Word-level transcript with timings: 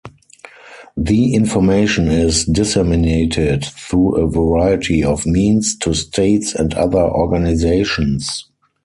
The 0.97 1.35
information 1.35 2.07
is 2.07 2.45
disseminated 2.45 3.63
through 3.63 4.15
a 4.15 4.27
variety 4.27 5.03
of 5.03 5.27
means 5.27 5.75
to 5.77 5.93
states 5.93 6.55
and 6.55 6.73
other 6.73 7.03
organizations. 7.03 8.47